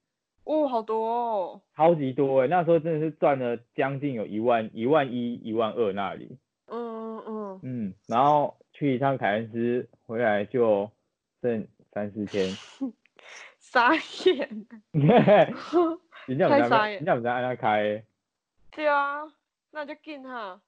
[0.45, 1.61] 哦，好多哦。
[1.75, 6.37] 超级多哎、那时候真的是赚了将近有一万、一万一、一万二那里。
[6.69, 10.91] 嗯嗯嗯，然后去一趟凯恩斯，回来就
[11.41, 12.51] 剩三四千。
[12.83, 12.93] 嗯，
[13.59, 14.67] 傻眼。
[16.27, 18.03] 人家不知道，太傻眼人家不知道按他开。
[18.73, 19.23] 对啊，
[19.77, 20.59] 那就进哈。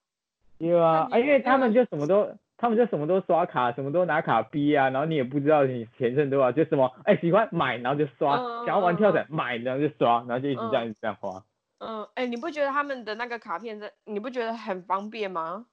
[0.58, 11.42] 有啊，啊，因为他们就什么都，他们就什么都刷卡，什么都拿卡逼啊，然后你也不知道你钱剩多少，就什么哎喜欢买，然后就刷，嗯想要玩嗯跳伞买，然后就刷，然后就一直这样、嗯一直这样花。
[11.78, 15.64] 嗯，哎、你不觉得他们的那个卡片真，你不觉得很方便吗？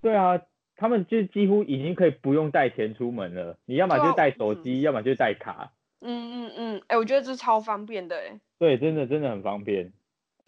[0.00, 0.40] 对啊，
[0.76, 5.72] 他们就几乎已经可以不用带钱出门了，你要么就带手嗯机，要么就带卡。
[6.00, 8.38] 嗯嗯嗯，哎、我觉得这超方便的哎。
[8.58, 9.90] 对，真的真的很方便。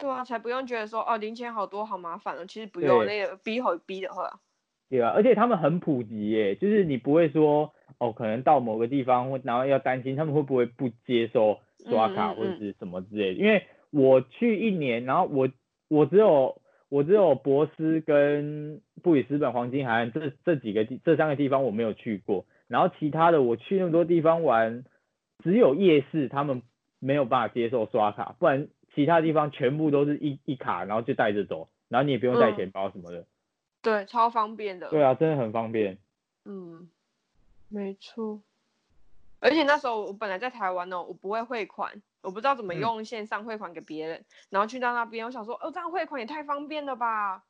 [0.01, 4.41] 对啊，才不用觉得说哦零钱好多好麻烦哦，其实不用那个逼好逼的话。
[4.89, 13.39] 对啊，而且他们很普及耶，就是你不会说哦，可能到某个地方，然后要担心他们会不会不接受刷卡或者是什么之类的。
[13.39, 15.47] 因为我去一年，然后我
[15.87, 24.83] 我只有我只有博斯跟布里斯本黄金海岸这这几个地这三个地方我没有去过，然后其他的我去那么多地方玩，
[25.43, 26.63] 只有夜市他们
[26.99, 33.25] 没有办法接受刷卡，不然其他地方全部都是一一卡，然后就带着走，然后你也不用带嗯钱包什么的。
[33.81, 34.89] 对，超方便的。
[34.89, 35.97] 对啊，真的很方便。
[36.45, 36.89] 嗯，
[37.69, 38.41] 没错。
[39.39, 47.43] 而且那时候我本来在台湾哦，我不会汇款，我不知道怎么嗯用线上汇款给别人，然后去到那边，我想说，哦，这样汇款也太方便了吧，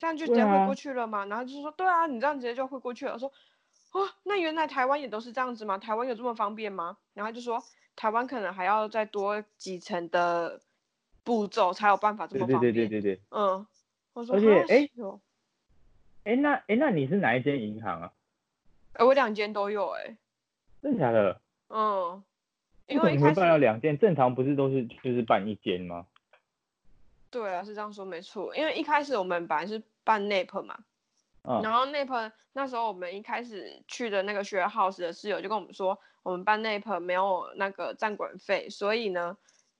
[0.00, 1.24] 这样就直接汇过去了嘛。
[1.26, 3.12] 然后就说，对啊，你这样直接就汇过去了。
[3.12, 3.30] 我说，
[3.92, 5.78] 哦，那原来台湾也都是这样子吗？
[5.78, 6.96] 台湾有这么方便吗？
[7.14, 7.62] 然后就说，
[7.94, 10.60] 台湾可能还要再多几层的
[11.26, 12.74] 步骤才有办法这对对对么方便。
[12.74, 13.20] 对对对。
[13.30, 13.66] 嗯，
[14.14, 15.20] 我说而且哈诶是哦
[16.24, 18.12] 哎，那哎那你是哪一间银行啊？
[18.94, 20.16] 哎、我两间都有哎、
[20.80, 21.40] 真的假的？
[21.68, 22.22] 嗯，
[22.86, 23.98] 因为什么会办到两间？
[23.98, 26.06] 正常不是都是就是办一间吗？
[27.28, 30.78] 对啊是这样说没错，因为一开始我们本来是办 NAP 嘛，
[31.42, 39.36] 嗯然后 NAP 那时候我们一开始去的那个 share house 的室友就跟我们说，我们办 NAP 没有那个站管费，所以呢，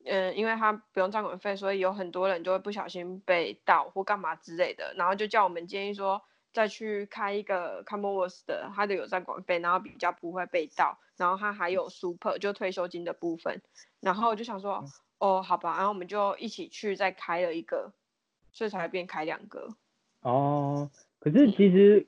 [0.07, 13.61] 嗯，因为他不用站管费，所以有很多人就会不小心被盗或干嘛之类的，然后就叫我们建议说再去开一个 Commonwealth 的，他的有站管费，然后比较不会被盗，然后他还有 Super 就退休金的部分，
[14.01, 14.85] 然后我就想说，
[15.19, 17.93] 哦，好吧，然后我们就一起去再开了一个，
[18.53, 19.69] 所以才变开两个。
[20.23, 22.07] 哦，可是其实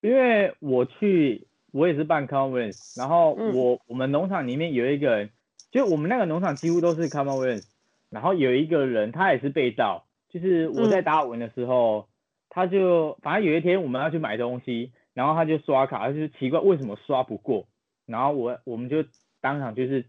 [0.00, 5.30] 因为我去，我也是办 Commonwealth，然后嗯我、我们农场里面有一个人，
[5.72, 7.64] 就我们那个农场几乎都是 Commonwealth，
[8.10, 12.06] 然后有一个人他也是被盗，就是我在嗯达尔文的时候，
[12.50, 17.66] 他就反正有一天我们要去买东西，然后他就刷卡，他就奇怪为什么刷不过，
[18.06, 19.02] 然后我我们就
[19.40, 20.04] 当场就是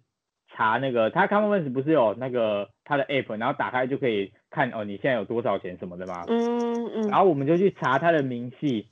[0.49, 6.25] 查那个他 Commonwealth 不是有那个他的 app，然后打开就可以看哦你现在有多少钱什么的吗？
[6.27, 8.89] 嗯嗯，然后我们就去查他的明细，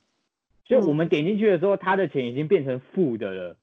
[0.65, 3.57] 所以我嗯们点进去的时候，他的钱已经变成负的了。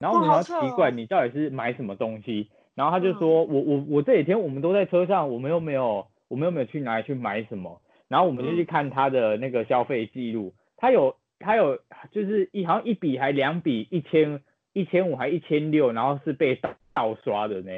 [0.00, 2.48] 然后我们要奇怪，哦你到底是买什么东西？
[2.74, 7.80] 然后他就嗯说，我我我这几天我们都在车上，我们又没有我们又没有去哪里去买什么。
[8.08, 11.78] 然后我们就去嗯看他的那个消费记录，他有他有
[12.10, 14.40] 就是一好像一笔还两笔一千
[14.72, 17.70] 一千五还一千六，然后是被盗盗刷的呢。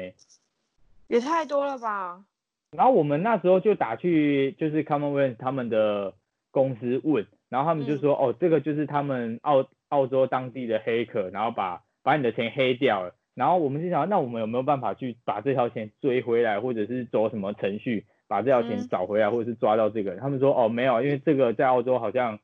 [1.07, 2.23] 也太多了吧？
[2.71, 6.13] 然后我们那时候就打去就是 Commonwealth 他们的
[6.49, 13.15] 公司问，然后他们就嗯说，哦，这个就是他们澳澳洲当地的黑客，然后把把你的钱黑掉了。
[13.33, 20.19] 然后我们就想，那我们有没有办法去把这条钱追回来，或者是走什么程序把这条钱嗯找回来，或者是抓到这个人？
[20.19, 22.39] 他们说，哦，没有，因为这个在澳洲好像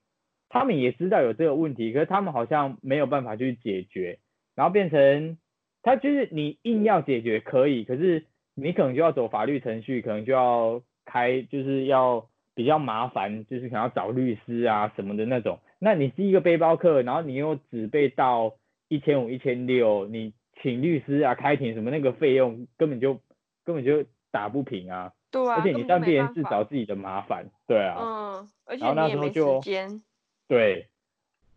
[0.50, 4.18] 他们也知道有这个问题，可是他们好像没有办法去解决，
[4.56, 5.38] 然后变成
[5.84, 15.60] 他就是你硬要解决可以，可是你可能就要走法律程序，可能就要开，就是要比较麻烦，就是可能要找律师啊什么的那种。
[15.78, 18.56] 那你是一个背包客，然后你又只被到
[18.90, 23.22] 一千五、一千六，你请律师啊、开庭什么那个费用根本就
[23.64, 27.96] 根本就打不平啊，对啊，而且你让别人自找自己的麻烦，对啊。
[27.98, 30.02] 嗯，而且那你也没时候就时间。
[30.48, 30.88] 对，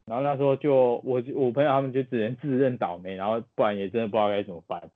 [0.04, 4.90] 然后那时候就我我朋友他们就只能自认倒霉，然后不然也真的不知道该怎么办。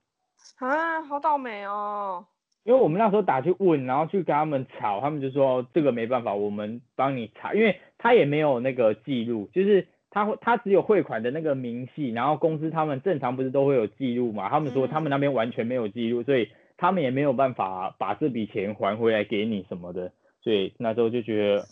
[0.58, 2.26] 啊，好倒霉哦。
[2.64, 21.66] 因为我们那时候打去问，然后去跟他们吵，他们就说这个没办法，我们帮你查，因为他也没有那个记录，就是他会他只有汇款的那个明细，然后公司他们正常不是都会有记录嘛，他们说他们那边完全没有记录，所以他们也没有办法把这笔钱还回来给你什么的，所以那时候就觉得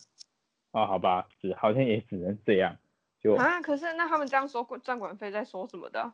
[0.72, 2.76] 啊，好吧，只好像也只能这样，
[3.22, 6.12] 就啊，可是那他们这样收站管费在收什么的？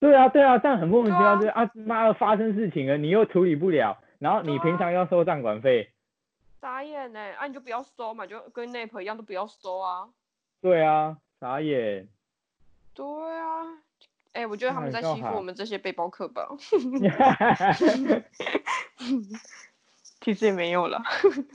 [0.00, 5.90] 对啊，对啊，这样很莫名其妙，对对啊，妈的发生事情了，你又处理不了，然后你平常要收账管费，
[6.60, 7.20] 傻眼呢？
[7.38, 10.08] 啊，你就不要收嘛，就跟 NAP 一样，都不要收啊。
[10.60, 12.08] 对啊，傻眼。
[12.94, 13.64] 对啊。
[14.32, 16.48] 哎、我觉得他们在欺负我们这些背包客吧。
[20.20, 21.02] 其实也没有了。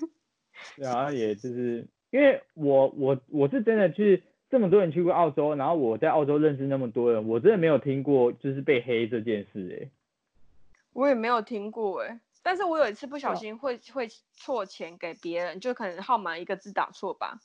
[0.75, 9.89] 对啊，也就是因为我我我是真的去这么多人去过澳洲，然后我在澳洲认识那么多人，我真的没有听过就是被黑这件事哎、
[10.93, 17.39] 我也没有听过哎、但是我有一次不小心会会错钱给别人，就可能号码一个字打错吧，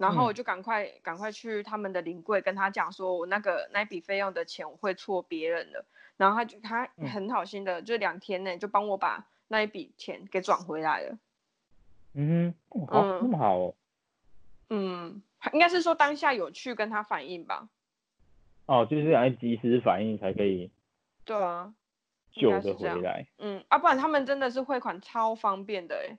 [0.00, 5.84] 然后我嗯就赶快赶快去他们的临柜跟他讲说，我那个那笔费用的钱我会错别人的，
[6.16, 11.18] 然后他就他嗯很好心的，就两天内就帮我把那一笔钱给转回来了。
[12.14, 13.74] 嗯哼，嗯那么好哦，
[14.70, 17.68] 嗯，应该是说当下有去跟他反映吧。
[18.64, 20.70] 哦，就是要及时反应才可以
[21.26, 21.74] 对啊，
[22.36, 23.26] 应救得该是这样回来。
[23.36, 26.16] 嗯，啊，不然他们真的是汇款超方便的哎、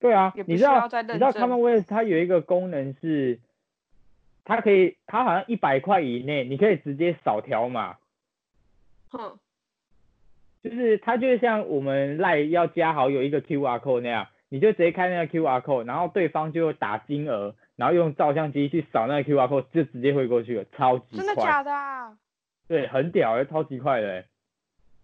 [0.00, 3.40] 对啊你知道你知道认证 Commonwealth 它有一个功能是，
[4.44, 7.96] 它可以它好像一百块以内，你可以直接扫条码。
[9.10, 9.38] 哼，
[10.62, 21.24] 就是它就是像我们赖要加好友一个 QR code 那样，你就直接开那个 QR code，然后对方就打金额，然后用照相机去扫那个 QR code，就直接汇过去了，超级快。
[21.24, 22.16] 真的假的啊？
[22.68, 24.26] 对，很屌欸，超级快的欸。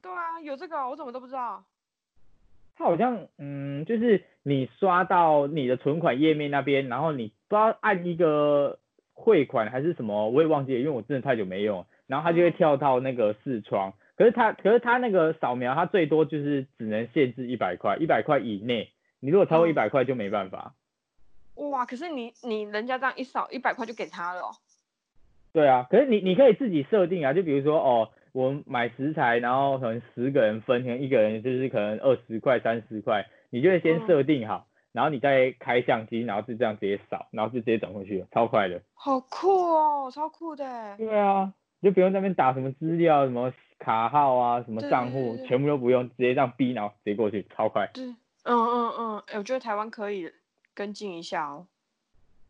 [0.03, 1.65] 对啊，有这个哦我怎么都不知道。
[2.77, 8.79] 它好像嗯，就是你刷到你的存款页面那边，然后你不知道按一个
[9.15, 11.85] 汇款还是什么，我也忘记了，因为我真的太久没用。
[12.07, 18.91] 然后它就会嗯跳到那个视窗，可是它可是它那个扫描，它最多就是只能限制一百块，一百块以内，
[19.21, 20.75] 你如果超过哦一百块就没办法。
[21.55, 24.51] 哇，可是你你人家这样一扫一百块就给他了哦。
[25.55, 33.25] 对啊，可是你你可以自己设定啊，就比如说哦，我买食材，然后可能十个人分，可能一个人就是可能二十块、三十块，
[33.55, 38.83] 你就会先嗯设定好，然后你再开相机，然后就这样直接扫，然后就直接转过去了，超快的。
[38.95, 40.97] 好酷哦，超酷的耶。
[40.99, 47.89] 对啊，你就不用在那边打什么资料、什么卡号啊、什么对账户全部都不用，直接这样逼，然后直接过去，超快。
[47.95, 48.17] 对，嗯
[48.59, 50.33] 嗯嗯，哎，我觉得台湾可以
[50.75, 51.69] 跟进一下哦。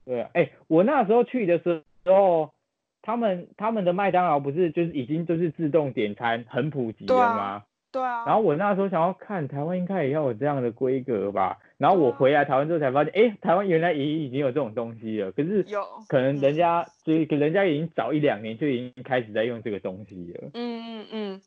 [0.06, 2.54] 对啊，哎、我那时候去的时候，
[3.02, 7.64] 他们他们的麦当劳不是就是已经就是自动点餐很普及了吗？
[7.94, 8.24] 对啊。
[8.26, 20.50] 然后我那时候想要看台湾应该也要有这样的规格吧，然后我回来台湾之后才发现，哎、台湾原来也已经有这种东西了，可是有可能人嗯家就人家已经早一两年就已经开始在用这个东西了。
[20.54, 21.42] 嗯嗯嗯，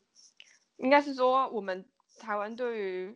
[0.78, 1.84] 应该是说我们
[2.18, 3.14] 台湾对于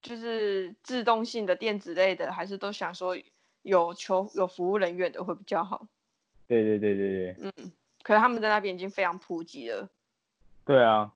[0.00, 3.16] 就是自动性的电子类的，还是都想说
[3.62, 5.88] 有求有服务人员的会比较好。
[6.46, 7.52] 对对对对对，嗯，
[8.04, 9.88] 可是他们在那边已经非常普及了。
[10.64, 11.12] 对啊，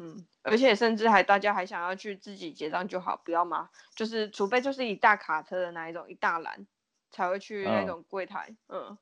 [0.00, 6.66] 嗯，而且甚至还大家还想要去自己结账就好，不要嘛，就是除非就是一大卡车的那一种一大篮，
[7.10, 8.54] 才会去那嗯种柜台。
[8.68, 8.96] 嗯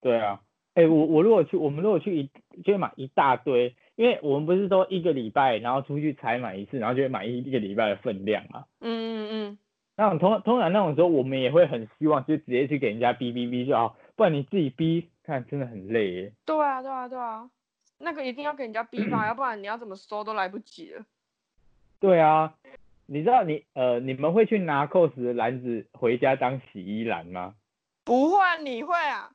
[0.00, 0.40] 对啊，
[0.74, 2.30] 哎、我我如果去，我们如果去一
[2.62, 8.64] 就会买一大堆，因为我们不是说一个礼拜，然后出去采买一次，然后就会买一一个礼拜的分量啊。
[8.80, 9.58] 嗯嗯嗯
[9.96, 16.32] 那种通通常那种时候，我们也会很希望就直接去给人家逼逼逼就好，不然你自己逼，看真的很累耶。
[16.46, 17.50] 对啊对啊对啊，
[17.98, 21.04] 那个一定要给人家逼吧， 要不然你要怎么收都来不及了。
[22.00, 22.54] 对啊，
[23.06, 27.54] 你知道你呃你们会去拿 cos 的篮子回家当洗衣篮吗？
[28.04, 29.30] 不会，你会啊？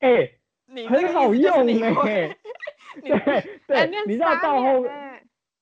[0.00, 0.30] 哎、
[0.66, 1.52] 你很好用
[1.82, 2.36] 哎
[3.00, 4.84] 对哎对，那你知道傻到后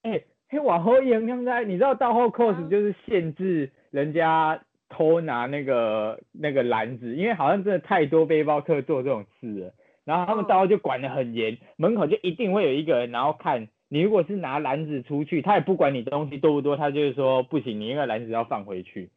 [0.02, 9.74] 哎，嘿，往后延现在，你知道到后 cos 嗯就是限制人家偷拿那个那个篮子，因为好像真的太多背包客做这种事了，
[10.10, 19.08] 然后他们嗯到后就管得很严，门口就一定会有一个人，然后看你如果是拿篮子出去，他也不管你东西多不多，他就是说不行，你那个篮子要放回去。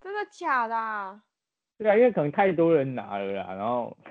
[0.00, 1.20] 真的假的啊？
[1.76, 3.96] 对啊，因为可能太多人拿了啦，然后，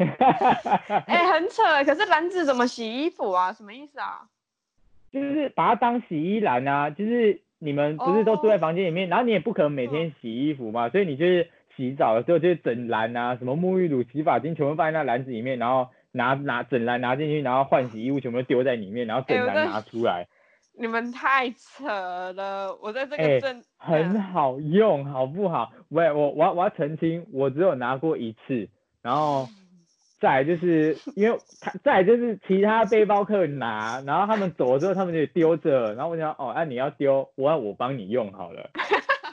[1.08, 1.86] 哎、很扯欸。
[1.86, 3.54] 可是篮子怎么洗衣服啊？
[3.54, 4.28] 什么意思啊？
[5.14, 20.28] 就是把它当洗衣篮啊，就是你们不是都住在房间里面，然后你也不可能每天洗衣服嘛，所以你就是洗澡的时候就是整篮啊，什么沐浴乳、洗发精全部放在那篮子里面，然后拿拿整篮拿进去，然后换洗衣物全部都丢在里面，然后整篮拿出来，
[20.80, 22.76] 你们太扯了！
[22.82, 25.72] 我在这哎个镇、很嗯好用，好不好？
[25.90, 28.70] 喂，我我要我要澄清，我只有拿过一次，
[29.02, 29.48] 然后。
[30.20, 38.70] 再就是因为他，再就是其他背包客拿，然后他们走了之后，他们就丢着，然后我想，哦，那、啊、你要丢，我要我帮你用好了。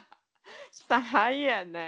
[0.72, 1.78] 傻眼呢。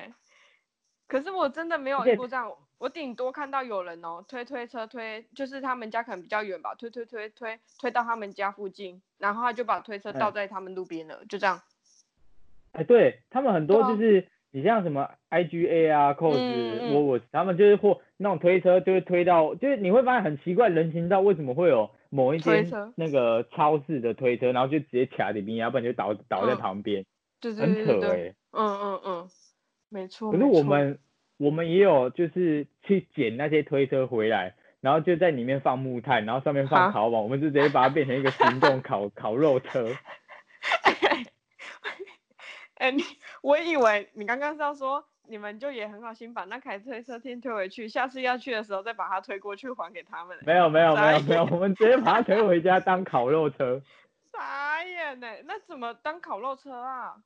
[1.12, 11.60] 可是我真的没有而且遇过这样，我顶多看到有人哦推推车推，就是他们家可能比较远吧，推推推推推到他们家附近，然后他就把推车倒嗯在他们路边了，就这样。
[12.72, 26.56] 哎，对他们很多就是你像什么 IGA 啊、cos、嗯嗯我我他们就是或那种推车就会推到，就是你会发现很奇怪，人行道为什么会有某一间那个超市的推车，然后就直接卡里面，要不然就倒倒在嗯。
[26.56, 27.04] 旁边，
[27.38, 28.08] 对对很扯哎、对对。
[28.08, 29.28] 对，嗯嗯嗯，
[29.92, 30.32] 没错。
[30.32, 30.98] 可是我们
[31.36, 39.88] 我们也有就是去捡那些推车回来，然后就在里面放木炭，然后上面放烤网，我们就直接把它变成一个行动烤烤肉车。
[42.74, 43.02] 哎、你
[43.42, 50.36] 我以为你刚刚是要说你们就也很好心把那台推车先推回去，下次要去的时候再把它推过去还给他们。
[50.44, 53.80] 没有没有没有没有，我们直接把它推回家当烤肉车。
[54.32, 57.16] 傻眼呢，那怎么当烤肉车啊？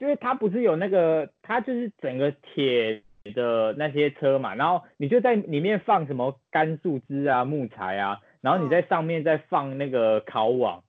[0.00, 3.02] 就是它不是有那个，它就是整个铁
[3.34, 10.82] 的那些车嘛，然后你就在里面放什么干树枝啊、木材啊，然后你在上面再放那个烤网，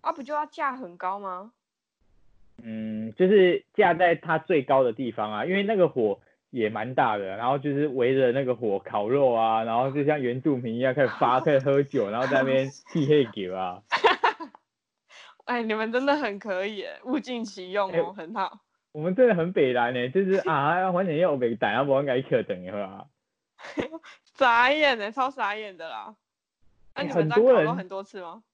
[0.00, 1.50] 啊，不就要架很高吗？
[2.62, 6.20] 嗯，就是架在它最高的地方啊，因为那个火
[6.50, 13.82] 也蛮大的，然后就是围着那个火烤肉啊，然后就像原住民一样开始发， 开始喝酒，然后在那边踢黑酒啊，
[15.50, 18.60] 哎，你们真的很可以，物尽其用哎哦，很好。
[18.92, 23.04] 我们真的很北蓝呢，就是啊，反正要被打，要不然该去等一会儿啊。
[24.38, 26.14] 傻眼呢，超傻眼的啦。
[26.94, 28.44] 那、哎你们这样很多人很多次吗？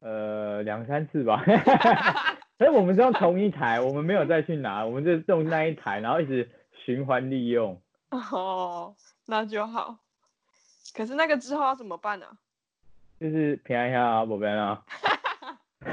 [0.00, 1.42] 呃，两三次吧。
[2.58, 6.50] 可是我们是用同一台，我们没有再去拿，我们就用那一台，然后一直
[6.84, 7.80] 循环利用。
[8.10, 9.96] 哦，那就好。
[10.94, 12.26] 可是那个之后要怎么办呢、
[13.18, 14.84] 就是平安一下啊，宝贝啊。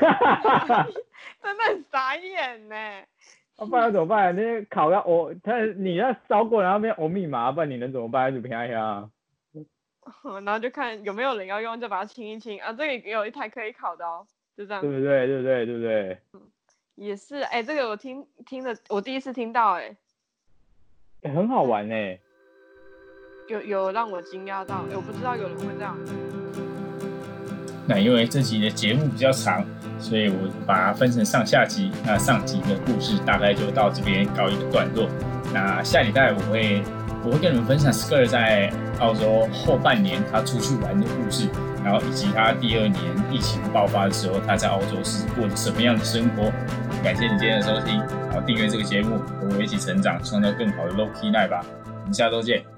[1.42, 2.76] 真的很傻眼呢。
[3.58, 4.36] 那不然怎么办？
[4.36, 8.34] 那考要我他你要烧过，然后变欧密码，不然你能怎么办？
[8.34, 9.10] 就平安一下。
[10.44, 12.74] 然后就看有没有人要用，就把它清一清啊。
[12.74, 14.26] 这里有一台可以烤的哦，
[14.58, 14.82] 就这样。
[14.82, 15.28] 对不对？
[15.28, 15.66] 对不对？
[15.66, 16.18] 对不对？
[16.96, 19.96] 也是，哎，这个我听听的，我第一次听到，哎，
[21.24, 22.20] 很好玩哎，
[23.48, 26.43] 有有让我惊讶到，我不知道有人会这样。
[27.86, 29.66] 那因为这集的节目比较长，
[30.00, 31.92] 所以我把它分成上下集。
[32.06, 35.08] 那上集的故事大概就到这边告一个段落。
[35.54, 36.82] 那下礼拜我会
[37.26, 41.48] 我会跟你们分享 Skr 在澳洲后半年他出去玩的故事，
[41.84, 46.52] 然后以及他第二年疫情爆发的时候他在澳洲是过着什么样的生活。
[47.04, 51.66] 感谢你今天的收听，然后订阅这个节目，和我一起成长，创造更好的 Low Key Night 吧。
[51.86, 52.73] 我们下周见。